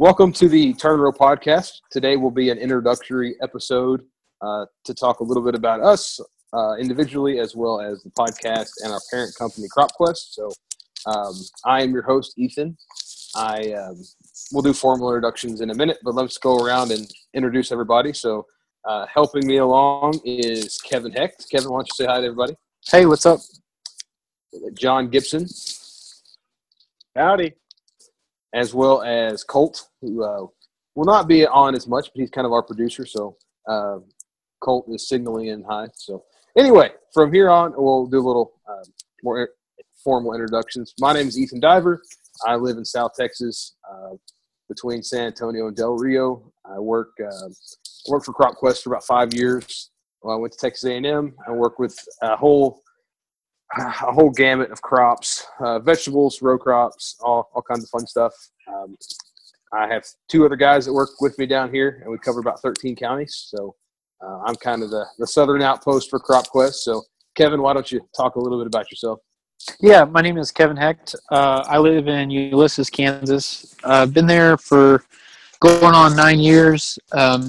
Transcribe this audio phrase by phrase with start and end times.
[0.00, 1.72] Welcome to the Turn Row podcast.
[1.90, 4.00] Today will be an introductory episode
[4.40, 6.18] uh, to talk a little bit about us
[6.54, 10.30] uh, individually as well as the podcast and our parent company, CropQuest.
[10.30, 10.50] So,
[11.04, 11.34] um,
[11.66, 12.78] I am your host, Ethan.
[13.36, 14.02] I um,
[14.52, 18.14] will do formal introductions in a minute, but let's go around and introduce everybody.
[18.14, 18.46] So,
[18.88, 21.46] uh, helping me along is Kevin Hecht.
[21.50, 22.54] Kevin, why don't you say hi to everybody?
[22.90, 23.40] Hey, what's up?
[24.72, 25.46] John Gibson,
[27.14, 27.52] Howdy.
[28.54, 30.46] As well as Colt, who uh,
[30.94, 33.06] will not be on as much, but he's kind of our producer.
[33.06, 33.36] So
[33.68, 33.98] uh,
[34.60, 35.88] Colt is signaling in hi.
[35.94, 36.24] So
[36.56, 38.84] anyway, from here on, we'll do a little uh,
[39.22, 39.50] more
[40.02, 40.94] formal introductions.
[40.98, 42.02] My name is Ethan Diver.
[42.46, 44.16] I live in South Texas, uh,
[44.70, 46.50] between San Antonio and Del Rio.
[46.64, 47.48] I work uh,
[48.08, 49.90] worked for CropQuest for about five years.
[50.22, 51.34] Well, I went to Texas A&M.
[51.46, 52.80] I work with a whole
[53.78, 58.34] a whole gamut of crops, uh, vegetables, row crops, all, all kinds of fun stuff.
[58.68, 58.96] Um,
[59.72, 62.60] I have two other guys that work with me down here, and we cover about
[62.60, 63.46] 13 counties.
[63.48, 63.76] So
[64.20, 66.74] uh, I'm kind of the, the southern outpost for CropQuest.
[66.74, 67.02] So,
[67.36, 69.20] Kevin, why don't you talk a little bit about yourself?
[69.80, 71.14] Yeah, my name is Kevin Hecht.
[71.30, 73.76] Uh, I live in Ulysses, Kansas.
[73.84, 75.04] I've been there for
[75.60, 76.98] going on nine years.
[77.12, 77.46] Um,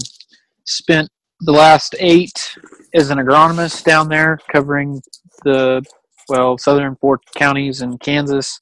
[0.65, 2.55] spent the last eight
[2.93, 5.01] as an agronomist down there, covering
[5.43, 5.83] the
[6.31, 8.61] well southern four counties in Kansas,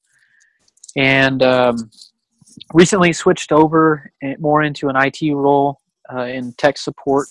[0.96, 1.90] and um,
[2.74, 5.78] recently switched over more into an IT role
[6.12, 7.28] uh, in tech support,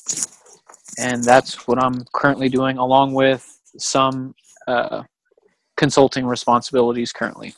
[0.97, 3.45] and that's what I'm currently doing, along with
[3.77, 4.33] some
[4.67, 5.03] uh,
[5.75, 7.53] consulting responsibilities currently.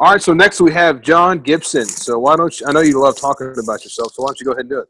[0.00, 1.84] All right, so next we have John Gibson.
[1.84, 2.66] So why don't you?
[2.66, 4.78] I know you love talking about yourself, so why don't you go ahead and do
[4.80, 4.88] it?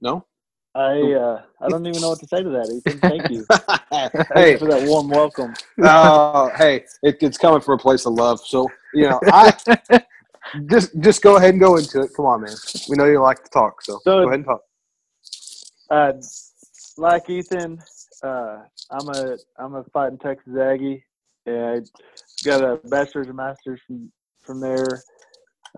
[0.00, 0.24] No.
[0.74, 3.00] I uh, I don't even know what to say to that, Ethan.
[3.00, 3.46] Thank you.
[3.90, 5.54] hey, Thanks for that warm welcome.
[5.82, 8.40] uh, hey, it, it's coming from a place of love.
[8.44, 9.54] So you know, I
[10.70, 12.10] just just go ahead and go into it.
[12.14, 12.54] Come on, man.
[12.88, 14.62] We know you like to talk, so, So- go ahead and talk.
[15.90, 16.12] Uh,
[16.98, 17.82] like Ethan,
[18.22, 18.58] uh,
[18.90, 21.02] I'm a I'm a fighting Texas Aggie.
[21.46, 21.80] Yeah, I
[22.44, 25.02] got a bachelor's and master's from from there.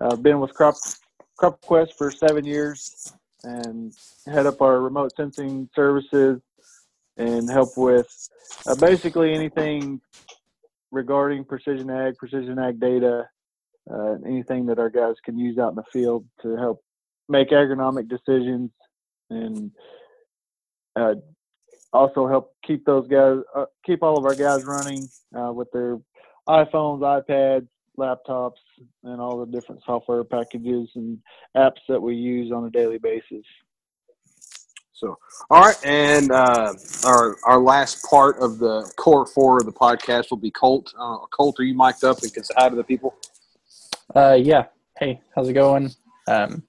[0.01, 0.75] Uh, been with Crop
[1.61, 3.13] Quest for seven years
[3.43, 3.93] and
[4.25, 6.41] head up our remote sensing services
[7.17, 8.07] and help with
[8.67, 9.99] uh, basically anything
[10.91, 13.27] regarding precision ag, precision ag data,
[13.91, 16.83] uh, anything that our guys can use out in the field to help
[17.29, 18.69] make agronomic decisions
[19.29, 19.71] and
[20.95, 21.15] uh,
[21.93, 25.97] also help keep those guys, uh, keep all of our guys running uh, with their
[26.47, 28.59] iPhones, iPads, laptops,
[29.03, 31.17] and all the different software packages and
[31.55, 33.45] apps that we use on a daily basis.
[34.93, 35.17] So,
[35.49, 36.73] all right, and uh,
[37.05, 40.93] our our last part of the core four of the podcast will be Colt.
[40.97, 43.15] Uh, Colt, are you mic'd up and can say hi to the people?
[44.15, 44.65] Uh, yeah.
[44.99, 45.91] Hey, how's it going?
[46.27, 46.61] Um,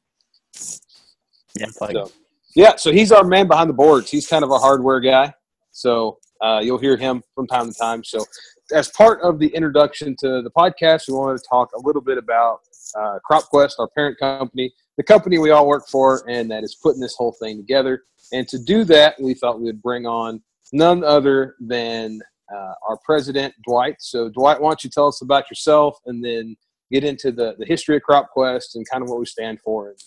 [1.54, 2.10] yeah, like, So,
[2.54, 4.10] yeah, so he's our man behind the boards.
[4.10, 5.34] He's kind of a hardware guy.
[5.70, 8.04] So uh, you'll hear him from time to time.
[8.04, 8.24] So,
[8.72, 12.18] as part of the introduction to the podcast, we wanted to talk a little bit
[12.18, 12.60] about
[12.96, 17.00] uh, CropQuest, our parent company, the company we all work for, and that is putting
[17.00, 18.02] this whole thing together.
[18.32, 22.20] And to do that, we thought we would bring on none other than
[22.52, 23.96] uh, our president, Dwight.
[24.00, 26.56] So, Dwight, why don't you tell us about yourself and then
[26.90, 29.98] get into the, the history of CropQuest and kind of what we stand for and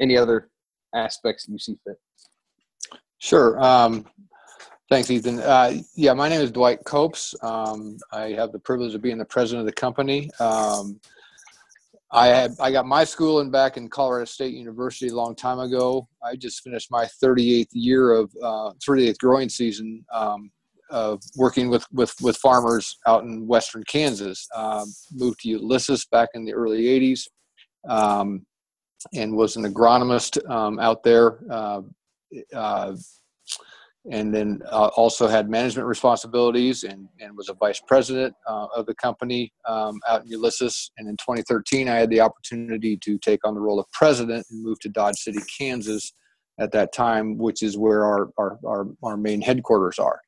[0.00, 0.50] any other
[0.94, 1.96] aspects that you see fit.
[3.18, 3.62] Sure.
[3.62, 4.06] Um,
[4.92, 5.40] thanks, Ethan.
[5.40, 7.34] Uh, yeah, my name is Dwight Koops.
[7.42, 10.30] Um, I have the privilege of being the president of the company.
[10.38, 11.00] Um,
[12.10, 16.06] I had I got my schooling back in Colorado State University a long time ago.
[16.22, 20.50] I just finished my 38th year of uh, 38th growing season um,
[20.90, 24.46] of working with, with with farmers out in western Kansas.
[24.54, 27.28] Um, moved to Ulysses back in the early 80s.
[27.88, 28.44] Um,
[29.14, 31.38] and was an agronomist um, out there.
[31.50, 31.80] Uh,
[32.54, 32.94] uh,
[34.10, 38.86] and then uh, also had management responsibilities and, and was a vice president uh, of
[38.86, 40.90] the company um, out in Ulysses.
[40.98, 44.62] And in 2013, I had the opportunity to take on the role of president and
[44.62, 46.12] move to Dodge City, Kansas
[46.58, 50.20] at that time, which is where our, our, our, our main headquarters are.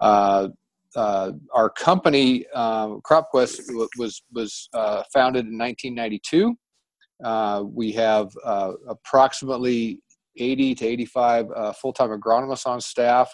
[0.00, 0.48] Uh,
[0.96, 3.62] uh, our company, uh, CropQuest,
[3.98, 6.54] was, was uh, founded in 1992.
[7.24, 8.30] Uh, we have
[8.88, 10.00] approximately
[10.36, 13.32] 80 to 85 uh, full-time agronomists on staff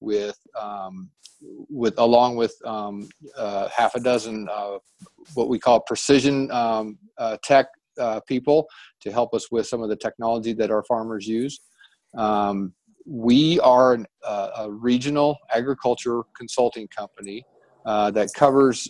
[0.00, 1.10] with um,
[1.70, 4.78] with along with um, uh, half a dozen uh,
[5.34, 7.66] what we call precision um, uh, tech
[7.98, 8.66] uh, people
[9.00, 11.60] to help us with some of the technology that our farmers use.
[12.16, 12.72] Um,
[13.06, 17.44] we are an, uh, a regional agriculture consulting company
[17.84, 18.88] that covers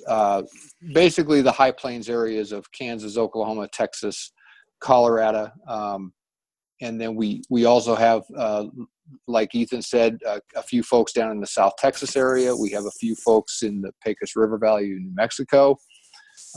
[0.92, 4.32] basically the high plains areas of Kansas, Oklahoma, Texas,
[4.80, 6.12] Colorado, um,
[6.80, 8.66] and then we we also have, uh,
[9.26, 12.54] like Ethan said, uh, a few folks down in the South Texas area.
[12.54, 15.76] We have a few folks in the Pecos River Valley, in New Mexico.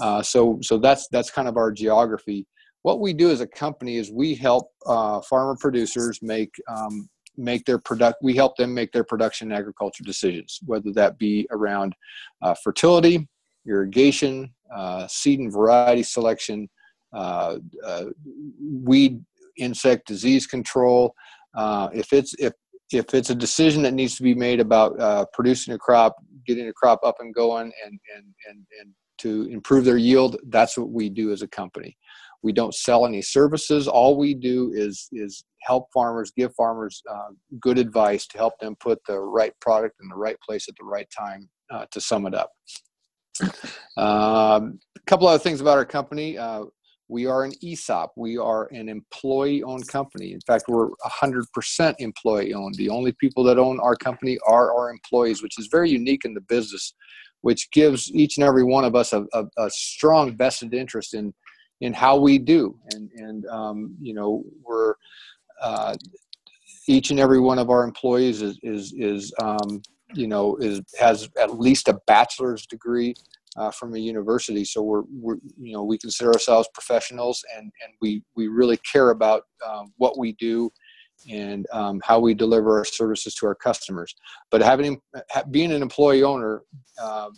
[0.02, 2.46] Uh, so so that's that's kind of our geography.
[2.84, 7.66] What we do as a company is we help uh, farmer producers make um, make
[7.66, 8.20] their product.
[8.22, 11.96] We help them make their production agriculture decisions, whether that be around
[12.42, 13.28] uh, fertility,
[13.68, 14.54] irrigation,
[15.08, 16.70] seed and variety selection,
[17.14, 18.06] uh, uh,
[18.62, 19.24] weed
[19.62, 21.13] insect disease control.
[21.56, 22.54] Uh, if it's if
[22.92, 26.16] if it's a decision that needs to be made about uh, producing a crop,
[26.46, 30.78] getting a crop up and going, and and and and to improve their yield, that's
[30.78, 31.96] what we do as a company.
[32.44, 33.88] We don't sell any services.
[33.88, 37.30] All we do is is help farmers, give farmers uh,
[37.60, 40.86] good advice to help them put the right product in the right place at the
[40.86, 41.50] right time.
[41.72, 42.52] Uh, to sum it up,
[43.96, 46.38] um, a couple other things about our company.
[46.38, 46.66] Uh,
[47.12, 48.13] we are an ESOP.
[48.16, 50.31] We are an employee owned company.
[50.31, 50.88] In fact, we're
[51.22, 52.75] 100% employee owned.
[52.75, 56.34] The only people that own our company are our employees, which is very unique in
[56.34, 56.94] the business,
[57.42, 61.34] which gives each and every one of us a, a, a strong vested interest in,
[61.81, 62.80] in how we do.
[62.94, 64.94] And, and um, you know, we're,
[65.62, 65.98] uh,
[66.88, 69.81] each and every one of our employees is, is, is um,
[70.13, 73.13] you know, is, has at least a bachelor's degree
[73.57, 74.63] uh, from a university.
[74.63, 79.09] So we're, we're, you know, we consider ourselves professionals, and and we we really care
[79.12, 80.71] about um, what we do
[81.30, 84.15] and um, how we deliver our services to our customers.
[84.50, 85.01] But having
[85.51, 86.63] being an employee owner.
[87.01, 87.30] Uh,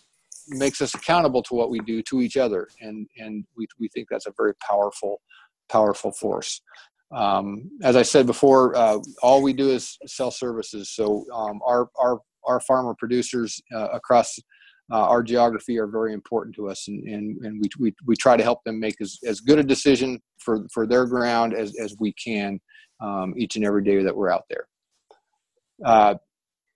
[0.50, 4.08] makes us accountable to what we do to each other and and we, we think
[4.10, 5.22] that's a very powerful
[5.70, 6.62] powerful force
[7.16, 11.90] um, as i said before uh, all we do is sell services so um, our
[11.98, 14.38] our our farmer producers uh, across
[14.92, 18.36] uh, our geography are very important to us, and, and, and we, we, we try
[18.36, 21.96] to help them make as, as good a decision for, for their ground as, as
[22.00, 22.60] we can
[23.02, 24.68] um, each and every day that we're out there.
[25.84, 26.16] Uh,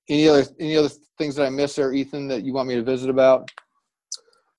[0.09, 2.83] any other any other things that I missed there, Ethan, that you want me to
[2.83, 3.49] visit about?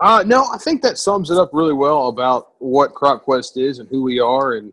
[0.01, 3.89] Uh, no, I think that sums it up really well about what CropQuest is and
[3.89, 4.73] who we are and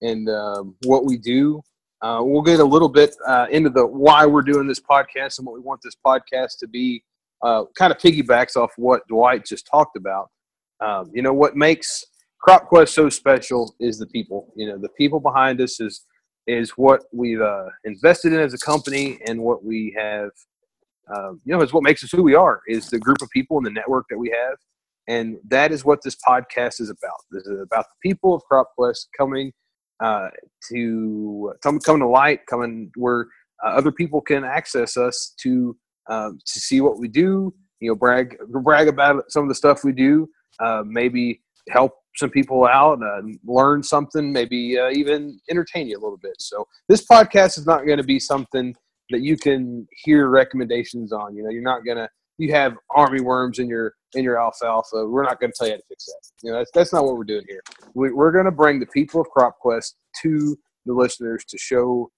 [0.00, 1.60] and um, what we do.
[2.02, 5.46] Uh, we'll get a little bit uh, into the why we're doing this podcast and
[5.46, 7.02] what we want this podcast to be
[7.42, 10.28] uh, kind of piggybacks off what Dwight just talked about.
[10.80, 12.04] Um, you know, what makes
[12.46, 14.52] CropQuest so special is the people.
[14.56, 16.04] You know, the people behind us is
[16.48, 20.30] is what we've uh, invested in as a company and what we have.
[21.14, 22.62] Um, you know, is what makes us who we are.
[22.66, 24.56] Is the group of people and the network that we have,
[25.08, 27.20] and that is what this podcast is about.
[27.30, 29.52] This is about the people of CropQuest coming
[30.02, 30.30] uh,
[30.70, 33.26] to come, come to light, coming where
[33.64, 35.76] uh, other people can access us to
[36.08, 37.54] um, to see what we do.
[37.80, 40.28] You know, brag brag about some of the stuff we do.
[40.60, 41.40] Uh, maybe
[41.70, 46.36] help some people out, uh, learn something, maybe uh, even entertain you a little bit.
[46.38, 48.74] So this podcast is not going to be something
[49.10, 51.34] that you can hear recommendations on.
[51.34, 52.08] You know, you're not going to
[52.38, 55.06] you have army worms in your in your alfalfa.
[55.06, 56.20] We're not going to tell you how to fix that.
[56.42, 57.62] You know, that's that's not what we're doing here.
[57.94, 60.56] We, are going to bring the people of CropQuest to
[60.86, 62.10] the listeners to show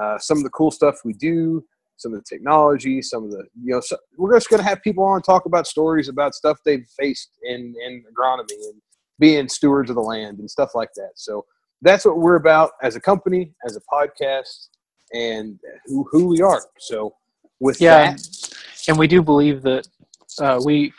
[0.00, 1.64] uh, some of the cool stuff we do,
[1.96, 3.80] some of the technology, some of the you know.
[3.80, 7.30] So we're just going to have people on talk about stories about stuff they've faced
[7.44, 8.80] in in agronomy and
[9.18, 11.12] being stewards of the land and stuff like that.
[11.14, 11.44] So
[11.82, 14.68] that's what we're about as a company, as a podcast,
[15.12, 16.62] and who who we are.
[16.78, 17.14] So
[17.60, 18.54] with yeah, that,
[18.88, 19.88] and we do believe that
[20.40, 20.92] uh, we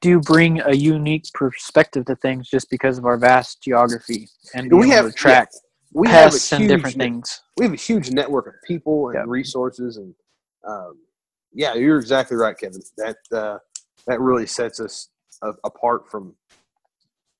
[0.00, 4.90] do bring a unique perspective to things just because of our vast geography and we
[4.90, 5.58] have track yeah,
[5.96, 7.42] we pests have and different things.
[7.56, 9.24] we have a huge network of people and Yep.
[9.28, 10.14] resources and
[10.68, 10.98] um,
[11.52, 13.58] yeah you're exactly right kevin that uh,
[14.06, 15.08] that really sets us
[15.42, 16.34] a, apart from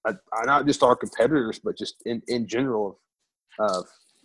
[0.08, 0.12] uh,
[0.44, 2.98] not just our competitors but just in, in general
[3.58, 3.84] of, of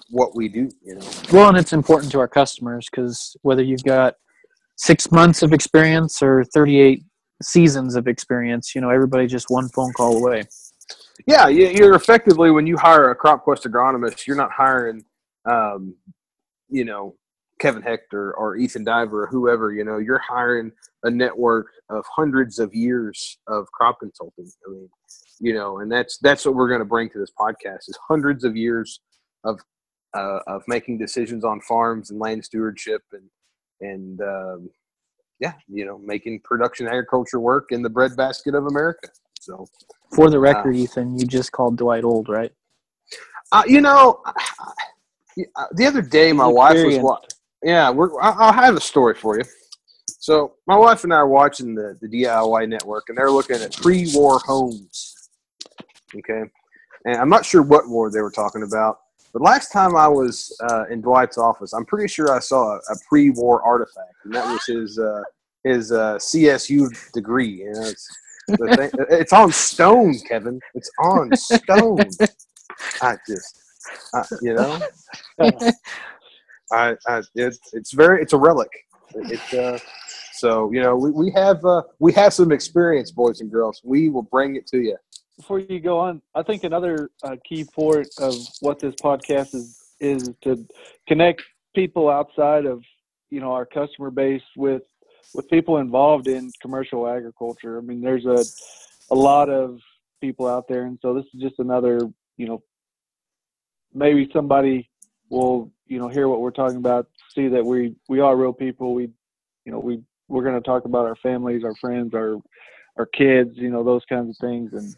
[0.10, 3.84] what we do you know Well, and it's important to our customers because whether you've
[3.84, 4.16] got
[4.78, 7.04] six months of experience or 38
[7.44, 10.44] seasons of experience, you know, everybody's just one phone call away.
[11.28, 15.04] Yeah you- you're effectively when you hire a crop quest agronomist you're not hiring
[15.46, 15.96] um,
[16.70, 17.16] you know
[17.60, 20.72] kevin hector or ethan diver or whoever you know you're hiring
[21.04, 24.50] a network of hundreds of years of crop consulting.
[24.68, 24.90] I mean
[25.40, 28.44] you know and that's that's what we're going to bring to this podcast is hundreds
[28.44, 29.01] of years
[29.44, 29.60] of
[30.13, 33.30] uh, of making decisions on farms and land stewardship and
[33.82, 34.70] and um,
[35.40, 39.08] yeah you know making production agriculture work in the breadbasket of america
[39.41, 39.67] so
[40.13, 42.51] For the record, Ethan, you just called Dwight old, right?
[43.51, 47.03] Uh, you know, uh, the other day my wife was Experienced.
[47.03, 47.21] wa-
[47.63, 47.89] yeah.
[47.89, 49.43] We're I- I'll have a story for you.
[50.19, 53.75] So my wife and I are watching the, the DIY network, and they're looking at
[53.75, 55.29] pre-war homes.
[56.15, 56.43] Okay,
[57.05, 59.00] and I'm not sure what war they were talking about,
[59.33, 62.77] but last time I was uh, in Dwight's office, I'm pretty sure I saw a,
[62.77, 65.24] a pre-war artifact, and that was his uh,
[65.63, 67.63] his uh, CSU degree.
[67.63, 70.60] You know, it's, the thing, it's on stone, Kevin.
[70.74, 72.00] It's on stone.
[73.01, 73.62] I just,
[74.13, 74.79] I, you know,
[76.72, 78.70] I, I it's it's very it's a relic.
[79.13, 79.77] It's uh,
[80.34, 83.81] so you know we, we have uh, we have some experience, boys and girls.
[83.84, 84.98] We will bring it to you.
[85.38, 89.77] Before you go on, I think another uh, key point of what this podcast is
[90.00, 90.67] is to
[91.08, 91.41] connect
[91.75, 92.84] people outside of
[93.29, 94.84] you know our customer base with
[95.34, 97.78] with people involved in commercial agriculture.
[97.78, 98.44] I mean, there's a
[99.13, 99.80] a lot of
[100.20, 102.00] people out there, and so this is just another
[102.38, 102.63] you know
[103.94, 104.90] maybe somebody
[105.30, 108.94] will you know hear what we're talking about, see that we we are real people.
[108.94, 109.10] We
[109.66, 112.38] you know we we're going to talk about our families, our friends, our
[112.98, 114.96] our kids, you know those kinds of things, and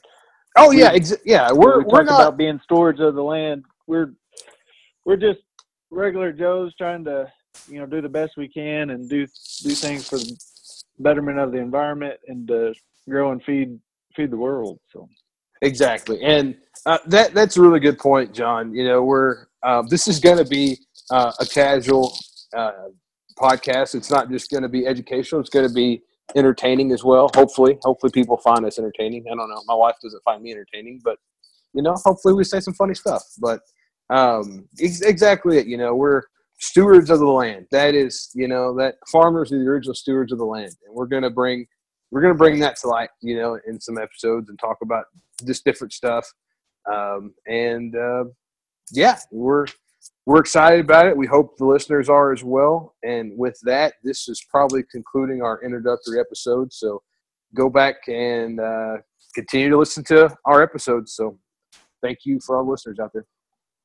[0.56, 1.52] Oh yeah, ex- yeah.
[1.52, 3.64] We're we we're not about being stewards of the land.
[3.88, 4.14] We're
[5.06, 5.40] we're just
[5.90, 7.32] regular Joes trying to
[7.68, 9.26] you know do the best we can and do
[9.64, 10.38] do things for the
[11.00, 12.74] betterment of the environment and to
[13.10, 13.80] grow and feed
[14.16, 14.80] feed the world.
[14.92, 15.08] So
[15.64, 18.74] Exactly, and uh, that that's a really good point, John.
[18.76, 20.78] You know, we're um, this is going to be
[21.10, 22.14] uh, a casual
[22.54, 22.90] uh,
[23.40, 23.96] podcast.
[23.96, 25.40] It's not just going to be educational.
[25.40, 26.02] It's going to be
[26.36, 27.30] entertaining as well.
[27.34, 29.24] Hopefully, hopefully people find us entertaining.
[29.32, 29.62] I don't know.
[29.66, 31.18] My wife doesn't find me entertaining, but
[31.74, 33.24] you know, hopefully we say some funny stuff.
[33.40, 33.62] But
[34.10, 35.68] um, ex- exactly it.
[35.68, 36.24] You know, we're
[36.64, 37.68] stewards of the land.
[37.72, 41.08] That is, you know, that farmers are the original stewards of the land, and we're
[41.08, 41.68] to bring
[42.12, 45.06] we're to bring that to light, you know, in some episodes and talk about
[45.46, 46.32] just different stuff.
[46.92, 48.26] Um, and uh,
[48.92, 49.66] yeah, we're
[50.26, 51.18] we're excited about it.
[51.18, 52.96] We hope the listeners are as well.
[53.04, 56.72] And with that, this is probably concluding our introductory episode.
[56.72, 57.02] So
[57.56, 58.98] go back and uh,
[59.36, 61.14] continue to listen to our episodes.
[61.14, 61.38] So
[62.02, 63.26] thank you for our listeners out there.